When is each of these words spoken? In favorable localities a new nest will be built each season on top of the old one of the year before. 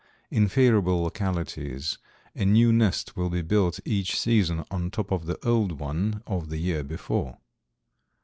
In 0.31 0.47
favorable 0.47 1.03
localities 1.03 1.99
a 2.35 2.43
new 2.43 2.73
nest 2.73 3.15
will 3.15 3.29
be 3.29 3.43
built 3.43 3.79
each 3.85 4.19
season 4.19 4.65
on 4.71 4.89
top 4.89 5.11
of 5.11 5.27
the 5.27 5.37
old 5.47 5.73
one 5.73 6.23
of 6.25 6.49
the 6.49 6.57
year 6.57 6.83
before. 6.83 7.37